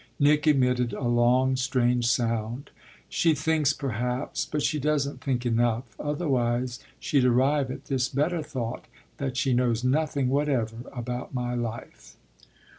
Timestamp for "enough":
5.45-5.95